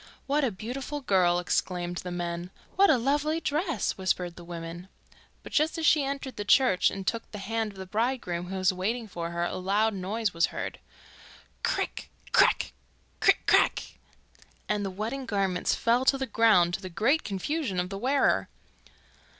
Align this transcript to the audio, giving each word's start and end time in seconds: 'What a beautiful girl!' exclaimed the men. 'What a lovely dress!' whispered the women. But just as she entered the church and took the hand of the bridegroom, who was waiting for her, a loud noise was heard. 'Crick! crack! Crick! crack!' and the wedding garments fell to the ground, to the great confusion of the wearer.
'What 0.25 0.43
a 0.43 0.49
beautiful 0.49 1.01
girl!' 1.01 1.37
exclaimed 1.37 1.97
the 1.97 2.09
men. 2.09 2.49
'What 2.75 2.89
a 2.89 2.97
lovely 2.97 3.39
dress!' 3.39 3.99
whispered 3.99 4.35
the 4.35 4.43
women. 4.43 4.89
But 5.43 5.51
just 5.51 5.77
as 5.77 5.85
she 5.85 6.03
entered 6.03 6.37
the 6.37 6.43
church 6.43 6.89
and 6.89 7.05
took 7.05 7.29
the 7.29 7.37
hand 7.37 7.71
of 7.73 7.77
the 7.77 7.85
bridegroom, 7.85 8.47
who 8.47 8.55
was 8.57 8.73
waiting 8.73 9.07
for 9.07 9.29
her, 9.29 9.43
a 9.43 9.57
loud 9.57 9.93
noise 9.93 10.33
was 10.33 10.47
heard. 10.47 10.79
'Crick! 11.61 12.09
crack! 12.31 12.73
Crick! 13.19 13.43
crack!' 13.45 13.99
and 14.67 14.83
the 14.83 14.89
wedding 14.89 15.27
garments 15.27 15.75
fell 15.75 16.03
to 16.05 16.17
the 16.17 16.25
ground, 16.25 16.73
to 16.73 16.81
the 16.81 16.89
great 16.89 17.23
confusion 17.23 17.79
of 17.79 17.89
the 17.91 17.99
wearer. 17.99 18.49